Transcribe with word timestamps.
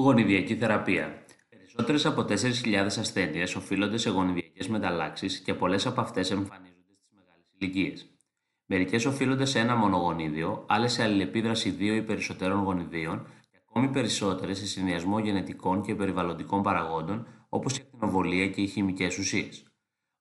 Γονιδιακή 0.00 0.56
θεραπεία. 0.56 1.24
Περισσότερες 1.48 2.06
από 2.06 2.24
4.000 2.28 2.74
ασθένειες 2.74 3.54
οφείλονται 3.54 3.96
σε 3.96 4.10
γονιδιακές 4.10 4.68
μεταλλάξεις 4.68 5.38
και 5.38 5.54
πολλές 5.54 5.86
από 5.86 6.00
αυτές 6.00 6.30
εμφανίζονται 6.30 6.94
στις 6.96 7.10
μεγάλες 7.14 7.46
ηλικίες. 7.58 8.06
Μερικές 8.66 9.04
οφείλονται 9.04 9.44
σε 9.44 9.58
ένα 9.58 9.76
μόνο 9.76 9.96
γονίδιο, 9.96 10.64
άλλες 10.68 10.92
σε 10.92 11.02
αλληλεπίδραση 11.02 11.70
δύο 11.70 11.94
ή 11.94 12.02
περισσότερων 12.02 12.62
γονιδίων 12.62 13.26
και 13.50 13.58
ακόμη 13.68 13.88
περισσότερες 13.88 14.58
σε 14.58 14.66
συνδυασμό 14.66 15.18
γενετικών 15.18 15.82
και 15.82 15.94
περιβαλλοντικών 15.94 16.62
παραγόντων 16.62 17.26
όπως 17.48 17.76
η 17.78 17.80
ακτινοβολία 17.82 18.48
και 18.48 18.60
οι 18.60 18.66
χημικές 18.66 19.18
ουσίες. 19.18 19.62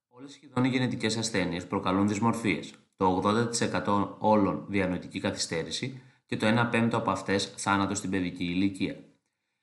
Όλες 0.07 0.31
σχεδόν 0.31 0.63
οι 0.63 0.69
γενετικές 0.69 1.17
ασθένειες 1.17 1.67
προκαλούν 1.67 2.07
δυσμορφίες, 2.07 2.73
το 2.97 3.05
80% 3.05 4.15
όλων 4.17 4.65
διανοητική 4.69 5.19
καθυστέρηση 5.19 6.01
και 6.25 6.37
το 6.37 6.47
1 6.47 6.67
πέμπτο 6.71 6.97
από 6.97 7.11
αυτές 7.11 7.53
θάνατο 7.57 7.95
στην 7.95 8.09
παιδική 8.09 8.43
ηλικία. 8.43 9.06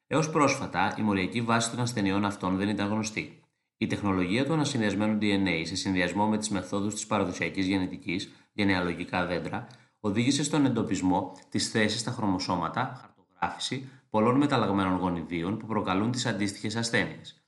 Έως 0.06 0.30
πρόσφατα, 0.30 0.94
η 0.98 1.02
μοριακή 1.02 1.40
βάση 1.40 1.70
των 1.70 1.80
ασθενειών 1.80 2.24
αυτών 2.24 2.56
δεν 2.56 2.68
ήταν 2.68 2.88
γνωστή. 2.88 3.40
Η 3.76 3.86
τεχνολογία 3.86 4.44
του 4.44 4.52
ανασυνδυασμένου 4.52 5.18
DNA 5.20 5.62
σε 5.64 5.76
συνδυασμό 5.76 6.26
με 6.26 6.38
τις 6.38 6.48
μεθόδους 6.48 6.94
της 6.94 7.06
παραδοσιακής 7.06 7.66
γενετικής, 7.66 8.32
γενεαλογικά 8.52 9.26
δέντρα, 9.26 9.66
οδήγησε 10.00 10.44
στον 10.44 10.66
εντοπισμό 10.66 11.32
της 11.48 11.70
θέσης 11.70 12.00
στα 12.00 12.10
χρωμοσώματα, 12.10 13.00
χαρτογράφηση 13.00 13.88
πολλών 14.10 14.36
μεταλλαγμένων 14.36 14.96
γονιδίων 14.96 15.58
που 15.58 15.66
προκαλούν 15.66 16.10
τις 16.10 16.26
αντίστοιχες 16.26 16.76
ασθένειες. 16.76 17.44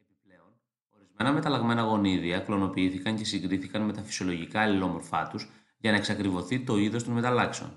Επιπλέον, 0.00 0.60
ορισμένα 0.94 1.32
μεταλλαγμένα 1.32 1.82
γονίδια 1.82 2.38
κλωνοποιήθηκαν 2.38 3.16
και 3.16 3.24
συγκρίθηκαν 3.24 3.82
με 3.82 3.92
τα 3.92 4.02
φυσιολογικά 4.02 4.60
αλληλόμορφά 4.60 5.28
τους 5.28 5.48
για 5.78 5.90
να 5.90 5.96
εξακριβωθεί 5.96 6.60
το 6.60 6.76
είδος 6.78 7.04
των 7.04 7.12
μεταλλάξεων. 7.12 7.70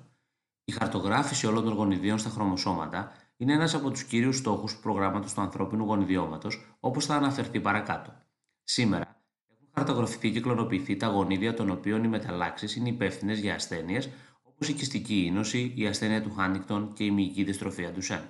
Η 0.63 0.72
χαρτογράφηση 0.72 1.48
όλων 1.48 1.63
των 1.63 1.74
γονιδίων 1.74 2.18
στα 2.18 2.30
χρωμοσώματα 2.30 3.12
είναι 3.38 3.54
ένας 3.54 3.73
από 3.73 3.90
τους 3.90 4.04
κύριους 4.04 4.38
στόχους 4.38 4.73
του 4.73 4.80
προγράμματος 4.82 5.34
του 5.34 5.41
ανθρώπινου 5.41 5.86
γονιδιώματος, 5.86 6.76
όπως 6.80 7.05
θα 7.05 7.16
αναφερθεί 7.16 7.60
παρακάτω. 7.60 8.14
Σήμερα 8.63 9.24
έχουν 9.49 9.68
χαρτογραφηθεί 9.74 10.32
και 10.32 10.41
κλωνοποιηθεί 10.41 10.96
τα 10.96 11.07
γονίδια 11.07 11.54
των 11.54 11.70
οποίων 11.70 12.04
οι 12.04 12.07
μεταλλάξεις 12.07 12.76
είναι 12.76 12.90
υπεύθυνες 12.90 13.40
για 13.40 13.54
ασθένειες 13.54 14.10
όπως 14.44 14.68
η 14.68 14.74
κυστική 14.74 15.26
ίνωση, 15.26 15.74
η 15.76 15.88
ασθένεια 15.88 16.22
του 16.22 16.34
Χάνικτον 16.34 16.94
και 16.94 17.04
η 17.04 17.12
μυϊκή 17.12 17.44
δυστροφία 17.44 17.91
του 17.91 18.02
Σεν. 18.02 18.22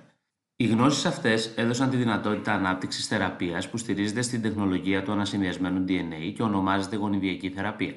Οι 0.56 0.66
γνώσεις 0.66 1.04
αυτές 1.04 1.52
έδωσαν 1.56 1.90
τη 1.90 1.96
δυνατότητα 1.96 2.52
ανάπτυξης 2.52 3.06
θεραπείας 3.06 3.70
που 3.70 3.76
στηρίζεται 3.76 4.22
στην 4.22 4.42
τεχνολογία 4.42 5.02
του 5.02 5.12
ανασυνδυασμένου 5.12 5.84
DNA 5.88 6.32
και 6.34 6.42
ονομάζεται 6.42 6.96
γονιδιακή 6.96 7.50
θεραπεία 7.50 7.94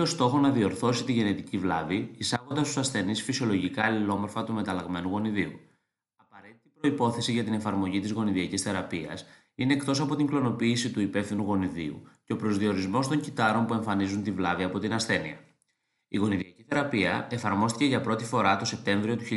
ω 0.00 0.04
στόχο 0.06 0.38
να 0.38 0.50
διορθώσει 0.50 1.04
τη 1.04 1.12
γενετική 1.12 1.58
βλάβη, 1.58 2.10
εισάγοντας 2.16 2.64
στους 2.66 2.76
ασθενείς 2.76 3.22
φυσιολογικά 3.22 3.84
αλληλόμορφα 3.84 4.44
του 4.44 4.52
μεταλλαγμένου 4.52 5.08
γονιδίου. 5.08 5.60
Απαραίτητη 6.16 6.68
προπόθεση 6.80 7.32
για 7.32 7.44
την 7.44 7.52
εφαρμογή 7.52 8.00
της 8.00 8.10
γονιδιακής 8.12 8.62
θεραπείας 8.62 9.26
είναι 9.54 9.72
εκτός 9.72 10.00
από 10.00 10.16
την 10.16 10.26
κλωνοποίηση 10.26 10.90
του 10.90 11.00
υπεύθυνου 11.00 11.42
γονιδίου 11.42 12.02
και 12.24 12.32
ο 12.32 12.36
προσδιορισμός 12.36 13.08
των 13.08 13.20
κυτάρων 13.20 13.66
που 13.66 13.74
εμφανίζουν 13.74 14.22
τη 14.22 14.30
βλάβη 14.30 14.62
από 14.62 14.78
την 14.78 14.92
ασθένεια. 14.92 15.38
Η 16.08 16.16
γονιδιακή 16.16 16.64
θεραπεία 16.68 17.26
εφαρμόστηκε 17.30 17.84
για 17.84 18.00
πρώτη 18.00 18.24
φορά 18.24 18.56
το 18.56 18.64
Σεπτέμβριο 18.64 19.16
του 19.16 19.24
1990 19.24 19.30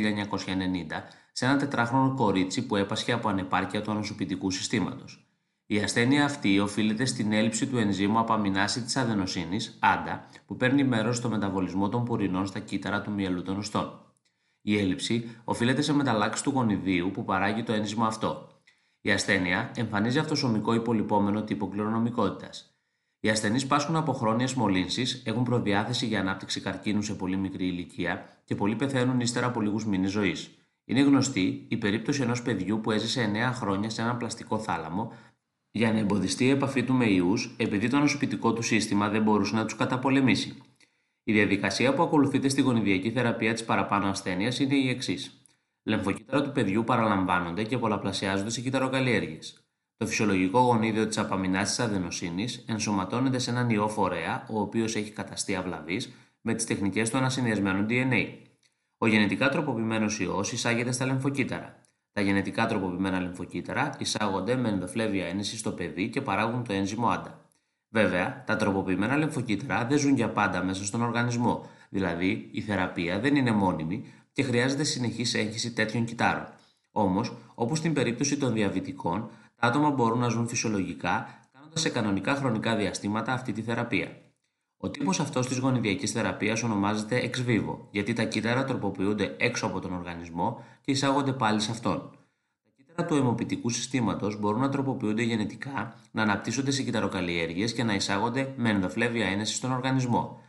σε 1.32 1.44
ένα 1.44 1.56
τετράχρονο 1.56 2.14
κορίτσι 2.14 2.66
που 2.66 2.76
έπασχε 2.76 3.12
από 3.12 3.28
ανεπάρκεια 3.28 3.82
του 3.82 3.90
ανοσοποιητικού 3.90 4.50
συστήματος. 4.50 5.23
Η 5.66 5.78
ασθένεια 5.78 6.24
αυτή 6.24 6.58
οφείλεται 6.58 7.04
στην 7.04 7.32
έλλειψη 7.32 7.66
του 7.66 7.78
ενζήμου 7.78 8.18
απαμινάση 8.18 8.82
της 8.82 8.96
αδενοσύνης, 8.96 9.78
ANDA, 9.82 10.18
που 10.46 10.56
παίρνει 10.56 10.84
μέρος 10.84 11.16
στο 11.16 11.28
μεταβολισμό 11.28 11.88
των 11.88 12.04
πουρινών 12.04 12.46
στα 12.46 12.58
κύτταρα 12.58 13.02
του 13.02 13.10
μυαλού 13.10 13.42
των 13.42 13.56
οστών. 13.56 14.00
Η 14.60 14.78
έλλειψη 14.78 15.36
οφείλεται 15.44 15.82
σε 15.82 15.92
μεταλλάξεις 15.92 16.42
του 16.42 16.50
γονιδίου 16.50 17.10
που 17.10 17.24
παράγει 17.24 17.62
το 17.62 17.72
ένζυμο 17.72 18.04
αυτό. 18.04 18.48
Η 19.00 19.10
ασθένεια 19.10 19.70
εμφανίζει 19.76 20.18
αυτοσωμικό 20.18 20.74
υπολοιπόμενο 20.74 21.42
τύπο 21.42 21.68
κληρονομικότητας. 21.68 22.78
Οι 23.20 23.28
ασθενείς 23.28 23.66
πάσχουν 23.66 23.96
από 23.96 24.12
χρόνιες 24.12 24.54
μολύνσεις, 24.54 25.22
έχουν 25.26 25.42
προδιάθεση 25.42 26.06
για 26.06 26.20
ανάπτυξη 26.20 26.60
καρκίνου 26.60 27.02
σε 27.02 27.14
πολύ 27.14 27.36
μικρή 27.36 27.66
ηλικία 27.66 28.28
και 28.44 28.54
πολλοί 28.54 28.76
πεθαίνουν 28.76 29.20
ύστερα 29.20 29.46
από 29.46 29.60
λίγους 29.60 29.86
μήνες 29.86 30.10
ζωής. 30.10 30.58
Είναι 30.84 31.00
γνωστή 31.00 31.66
η 31.68 31.76
περίπτωση 31.76 32.22
ενός 32.22 32.42
παιδιού 32.42 32.80
που 32.80 32.90
έζησε 32.90 33.30
9 33.50 33.52
χρόνια 33.54 33.90
σε 33.90 34.02
έναν 34.02 34.16
πλαστικό 34.16 34.58
θάλαμο 34.58 35.12
για 35.76 35.92
να 35.92 35.98
εμποδιστεί 35.98 36.44
η 36.44 36.50
επαφή 36.50 36.82
του 36.84 36.92
με 36.92 37.10
ιούς 37.10 37.54
επειδή 37.56 37.88
το 37.88 37.98
νοσοποιητικό 37.98 38.52
του 38.52 38.62
σύστημα 38.62 39.08
δεν 39.08 39.22
μπορούσε 39.22 39.54
να 39.54 39.64
τους 39.64 39.76
καταπολεμήσει. 39.76 40.62
Η 41.24 41.32
διαδικασία 41.32 41.94
που 41.94 42.02
ακολουθείται 42.02 42.48
στη 42.48 42.60
γονιδιακή 42.60 43.10
θεραπεία 43.10 43.52
της 43.52 43.64
παραπάνω 43.64 44.06
ασθένειας 44.06 44.58
είναι 44.58 44.74
η 44.74 44.88
εξής. 44.88 45.42
Λεμφοκύτταρα 45.82 46.42
του 46.42 46.52
παιδιού 46.52 46.84
παραλαμβάνονται 46.84 47.64
και 47.64 47.78
πολλαπλασιάζονται 47.78 48.50
σε 48.50 48.60
κυταροκαλλιέργειε. 48.60 49.38
Το 49.96 50.06
φυσιολογικό 50.06 50.60
γονίδιο 50.60 51.06
της 51.06 51.18
απαμινάση 51.18 51.82
αδενοσύνης 51.82 52.64
ενσωματώνεται 52.68 53.38
σε 53.38 53.50
έναν 53.50 53.70
ιό 53.70 53.88
φορέα, 53.88 54.46
ο 54.50 54.60
οποίος 54.60 54.96
έχει 54.96 55.10
καταστεί 55.10 55.54
αυλαβής 55.54 56.12
με 56.40 56.54
τις 56.54 56.64
τεχνικές 56.64 57.10
του 57.10 57.16
ανασυνδυασμένου 57.16 57.86
DNA. 57.88 58.26
Ο 58.98 59.06
γενετικά 59.06 59.48
τροποποιημένος 59.48 60.20
ιός 60.20 60.52
εισάγεται 60.52 60.92
στα 60.92 61.06
λεμφοκύτταρα. 61.06 61.83
Τα 62.14 62.20
γενετικά 62.20 62.66
τροποποιημένα 62.66 63.20
λιμφοκύτταρα 63.20 63.94
εισάγονται 63.98 64.56
με 64.56 64.68
ενδοφλέβια 64.68 65.26
ένεση 65.26 65.56
στο 65.56 65.70
παιδί 65.70 66.08
και 66.08 66.20
παράγουν 66.20 66.64
το 66.64 66.72
ένζυμο 66.72 67.08
άντα. 67.08 67.40
Βέβαια, 67.88 68.44
τα 68.46 68.56
τροποποιημένα 68.56 69.16
λιμφοκύτταρα 69.16 69.84
δεν 69.84 69.98
ζουν 69.98 70.14
για 70.14 70.28
πάντα 70.28 70.62
μέσα 70.62 70.84
στον 70.84 71.02
οργανισμό, 71.02 71.66
δηλαδή 71.88 72.48
η 72.52 72.60
θεραπεία 72.60 73.20
δεν 73.20 73.36
είναι 73.36 73.52
μόνιμη 73.52 74.04
και 74.32 74.42
χρειάζεται 74.42 74.84
συνεχής 74.84 75.34
έγχυση 75.34 75.72
τέτοιων 75.72 76.04
κυτάρων. 76.04 76.46
Όμως, 76.92 77.36
όπως 77.54 77.78
στην 77.78 77.92
περίπτωση 77.92 78.36
των 78.36 78.52
διαβητικών, 78.52 79.30
τα 79.56 79.66
άτομα 79.66 79.90
μπορούν 79.90 80.18
να 80.18 80.28
ζουν 80.28 80.48
φυσιολογικά 80.48 81.40
κάνοντας 81.52 81.80
σε 81.80 81.88
κανονικά 81.88 82.34
χρονικά 82.34 82.76
διαστήματα 82.76 83.32
αυτή 83.32 83.52
τη 83.52 83.62
θεραπεία. 83.62 84.23
Ο 84.84 84.90
τύπος 84.90 85.20
αυτός 85.20 85.46
της 85.46 85.58
γονιδιακής 85.58 86.12
θεραπείας 86.12 86.62
ονομάζεται 86.62 87.30
ex 87.30 87.48
vivo, 87.48 87.76
γιατί 87.90 88.12
τα 88.12 88.24
κύτταρα 88.24 88.64
τροποποιούνται 88.64 89.36
έξω 89.38 89.66
από 89.66 89.80
τον 89.80 89.92
οργανισμό 89.92 90.64
και 90.80 90.90
εισάγονται 90.90 91.32
πάλι 91.32 91.60
σε 91.60 91.70
αυτόν. 91.70 92.10
Τα 92.64 92.70
κύτταρα 92.76 93.08
του 93.08 93.14
αιμοποιητικού 93.14 93.70
συστήματος 93.70 94.40
μπορούν 94.40 94.60
να 94.60 94.68
τροποποιούνται 94.68 95.22
γενετικά, 95.22 95.96
να 96.10 96.22
αναπτύσσονται 96.22 96.70
σε 96.70 96.82
κυταροκαλλιέργειες 96.82 97.72
και 97.72 97.84
να 97.84 97.94
εισάγονται 97.94 98.54
με 98.56 98.70
ενδοφλέβια 98.70 99.26
ένεση 99.26 99.54
στον 99.54 99.72
οργανισμό. 99.72 100.40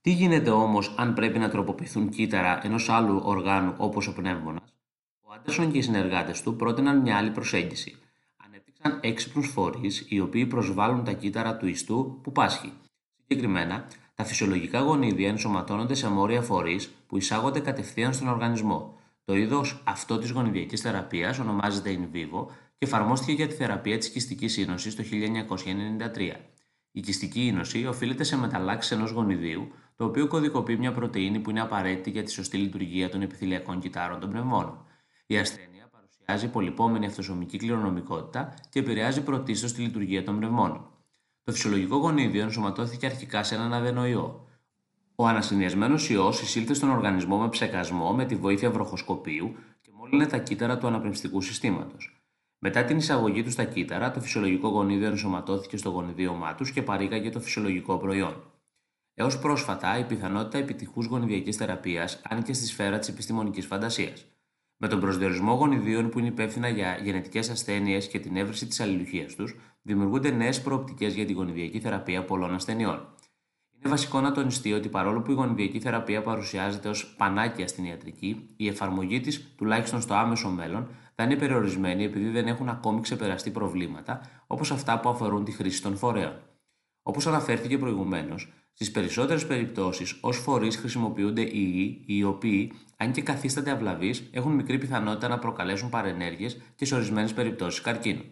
Τι 0.00 0.10
γίνεται 0.10 0.50
όμως 0.50 0.94
αν 0.96 1.14
πρέπει 1.14 1.38
να 1.38 1.50
τροποποιηθούν 1.50 2.08
κύτταρα 2.08 2.66
ενός 2.66 2.88
άλλου 2.88 3.20
οργάνου 3.24 3.74
όπως 3.76 4.06
ο 4.06 4.12
πνεύμονας, 4.12 4.74
ο 5.20 5.32
Άντερσον 5.32 5.72
και 5.72 5.78
οι 5.78 5.82
συνεργάτες 5.82 6.42
του 6.42 6.56
πρότειναν 6.56 7.00
μια 7.00 7.16
άλλη 7.16 7.30
προσέγγιση. 7.30 7.96
Ανέπτυξαν 8.36 8.98
έξυπνους 9.02 9.48
φορείς 9.48 10.06
οι 10.08 10.20
οποίοι 10.20 10.46
προσβάλλουν 10.46 11.04
τα 11.04 11.12
κύτταρα 11.12 11.56
του 11.56 11.66
ιστού 11.66 12.18
που 12.22 12.32
πάσχει. 12.32 12.72
Συγκεκριμένα, 13.26 13.88
τα 14.14 14.24
φυσιολογικά 14.24 14.80
γονίδια 14.80 15.28
ενσωματώνονται 15.28 15.94
σε 15.94 16.08
μόρια 16.08 16.42
φορείς 16.42 16.90
που 17.06 17.16
εισάγονται 17.16 17.60
κατευθείαν 17.60 18.12
στον 18.12 18.28
οργανισμό. 18.28 18.98
Το 19.24 19.36
είδος 19.36 19.82
αυτό 19.84 20.18
της 20.18 20.30
γονιδιακής 20.30 20.80
θεραπείας 20.80 21.38
ονομάζεται 21.38 21.98
in 21.98 22.16
vivo 22.16 22.46
και 22.48 22.86
εφαρμόστηκε 22.86 23.32
για 23.32 23.46
τη 23.46 23.54
θεραπεία 23.54 23.98
της 23.98 24.10
κυστική 24.10 24.60
ίνωσης 24.60 24.94
το 24.96 25.02
1993. 25.02 26.32
Η 26.92 27.00
κυστική 27.00 27.46
ίνωση 27.46 27.86
οφείλεται 27.86 28.24
σε 28.24 28.36
μεταλλάξεις 28.36 28.90
ενός 28.90 29.10
γονιδίου, 29.10 29.72
το 29.96 30.04
οποίο 30.04 30.26
κωδικοποιεί 30.26 30.76
μια 30.78 30.92
πρωτενη 30.92 31.38
που 31.38 31.50
είναι 31.50 31.60
απαραίτητη 31.60 32.10
για 32.10 32.22
τη 32.22 32.30
σωστή 32.30 32.56
λειτουργία 32.56 33.08
των 33.08 33.22
επιθυλιακών 33.22 33.80
κυτάρων 33.80 34.20
των 34.20 34.30
πνευμόνων. 34.30 34.86
Η 35.26 35.38
ασθένεια 35.38 35.88
παρουσιάζει 35.90 36.48
πολυπόμενη 36.48 37.06
αυτοσωμική 37.06 37.56
κληρονομικότητα 37.56 38.54
και 38.70 38.78
επηρεάζει 38.78 39.22
πρωτίστως 39.22 39.72
τη 39.72 39.82
λειτουργία 39.82 40.24
των 40.24 40.36
πνευμόνων. 40.36 40.93
Το 41.44 41.52
φυσιολογικό 41.52 41.96
γονίδιο 41.96 42.42
ενσωματώθηκε 42.42 43.06
αρχικά 43.06 43.42
σε 43.42 43.54
έναν 43.54 43.72
αδενοϊό. 43.72 44.46
Ο 45.14 45.26
ανασυνδυασμένος 45.26 46.10
ιός 46.10 46.40
εισήλθε 46.40 46.74
στον 46.74 46.90
οργανισμό 46.90 47.38
με 47.38 47.48
ψεκασμό 47.48 48.12
με 48.12 48.24
τη 48.24 48.36
βοήθεια 48.36 48.70
βροχοσκοπίου 48.70 49.56
και 49.80 49.90
μόλυνε 49.96 50.26
τα 50.26 50.38
κύτταρα 50.38 50.78
του 50.78 50.86
αναπνευστικού 50.86 51.40
συστήματος. 51.40 52.24
Μετά 52.58 52.84
την 52.84 52.96
εισαγωγή 52.96 53.42
του 53.42 53.50
στα 53.50 53.64
κύτταρα, 53.64 54.10
το 54.10 54.20
φυσιολογικό 54.20 54.68
γονίδιο 54.68 55.06
ενσωματώθηκε 55.06 55.76
στο 55.76 55.90
γονιδίωμά 55.90 56.54
τους 56.54 56.70
και 56.72 56.82
παρήγαγε 56.82 57.30
το 57.30 57.40
φυσιολογικό 57.40 57.96
προϊόν. 57.98 58.42
Έως 59.14 59.38
πρόσφατα, 59.38 59.98
η 59.98 60.04
πιθανότητα 60.04 60.58
επιτυχούς 60.58 61.06
γονιδιακής 61.06 61.56
θεραπείας 61.56 62.20
άνοιγε 62.28 62.52
στη 62.52 62.66
σφαίρα 62.66 62.98
της 62.98 63.08
επιστημονικής 63.08 63.66
φαντασίας. 63.66 64.24
Με 64.84 64.90
τον 64.90 65.00
προσδιορισμό 65.00 65.52
γονιδίων 65.52 66.08
που 66.08 66.18
είναι 66.18 66.28
υπεύθυνα 66.28 66.68
για 66.68 66.98
γενετικές 67.02 67.50
ασθένειες 67.50 68.08
και 68.08 68.18
την 68.18 68.36
έβρεση 68.36 68.66
της 68.66 68.80
αλληλουχίας 68.80 69.34
τους, 69.34 69.56
δημιουργούνται 69.82 70.30
νέες 70.30 70.62
προοπτικές 70.62 71.14
για 71.14 71.26
τη 71.26 71.32
γονιδιακή 71.32 71.80
θεραπεία 71.80 72.24
πολλών 72.24 72.54
ασθενειών. 72.54 73.08
Είναι 73.74 73.88
βασικό 73.88 74.20
να 74.20 74.32
τονιστεί 74.32 74.72
ότι 74.72 74.88
παρόλο 74.88 75.22
που 75.22 75.30
η 75.30 75.34
γονιδιακή 75.34 75.80
θεραπεία 75.80 76.22
παρουσιάζεται 76.22 76.88
ως 76.88 77.14
πανάκια 77.16 77.68
στην 77.68 77.84
ιατρική, 77.84 78.50
η 78.56 78.68
εφαρμογή 78.68 79.20
της, 79.20 79.54
τουλάχιστον 79.56 80.00
στο 80.00 80.14
άμεσο 80.14 80.48
μέλλον, 80.48 80.88
θα 81.14 81.22
είναι 81.24 81.36
περιορισμένη 81.36 82.04
επειδή 82.04 82.28
δεν 82.28 82.46
έχουν 82.46 82.68
ακόμη 82.68 83.00
ξεπεραστεί 83.00 83.50
προβλήματα 83.50 84.20
όπως 84.46 84.70
αυτά 84.70 85.00
που 85.00 85.08
αφορούν 85.08 85.44
τη 85.44 85.52
χρήση 85.52 85.82
των 85.82 85.96
φορέων. 85.96 86.40
Όπως 87.02 87.26
αναφέρθηκε 87.26 87.78
προηγουμένως, 87.78 88.52
στις 88.74 88.90
περισσότερες 88.90 89.46
περιπτώσεις 89.46 90.18
ως 90.20 90.36
φορείς 90.38 90.76
χρησιμοποιούνται 90.76 91.42
ιοί 91.42 92.02
οι 92.06 92.24
οποίοι, 92.24 92.72
αν 92.96 93.12
και 93.12 93.22
καθίστανται 93.22 93.70
αυλαβείς, 93.70 94.28
έχουν 94.30 94.52
μικρή 94.52 94.78
πιθανότητα 94.78 95.28
να 95.28 95.38
προκαλέσουν 95.38 95.88
παρενέργειες 95.88 96.60
και 96.76 96.84
σε 96.84 96.94
ορισμένες 96.94 97.32
περιπτώσεις 97.32 97.80
καρκίνο. 97.80 98.22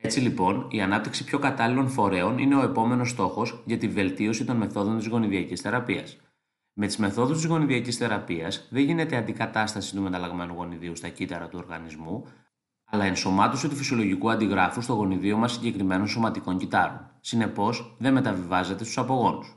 Έτσι 0.00 0.20
λοιπόν, 0.20 0.66
η 0.70 0.82
ανάπτυξη 0.82 1.24
πιο 1.24 1.38
κατάλληλων 1.38 1.88
φορέων 1.88 2.38
είναι 2.38 2.56
ο 2.56 2.62
επόμενος 2.62 3.10
στόχος 3.10 3.62
για 3.66 3.78
τη 3.78 3.88
βελτίωση 3.88 4.44
των 4.44 4.56
μεθόδων 4.56 4.98
της 4.98 5.06
γονιδιακής 5.06 5.60
θεραπείας. 5.60 6.16
Με 6.72 6.86
τις 6.86 6.96
μεθόδους 6.96 7.36
της 7.36 7.46
γονιδιακής 7.46 7.96
θεραπείας 7.96 8.66
δεν 8.70 8.82
γίνεται 8.82 9.16
αντικατάσταση 9.16 9.94
του 9.94 10.02
μεταλλαγμένου 10.02 10.54
γονιδίου 10.54 10.96
στα 10.96 11.08
κύτταρα 11.08 11.48
του 11.48 11.58
οργανισμού, 11.62 12.26
αλλά 12.94 13.04
ενσωμάτωση 13.04 13.68
του 13.68 13.76
φυσιολογικού 13.76 14.30
αντιγράφου 14.30 14.80
στο 14.80 14.92
γονιδίωμα 14.92 15.48
συγκεκριμένων 15.48 16.08
σωματικών 16.08 16.58
κυτάρων. 16.58 17.10
Συνεπώς, 17.20 17.96
δεν 17.98 18.12
μεταβιβάζεται 18.12 18.84
στους 18.84 18.98
απογόνους. 18.98 19.56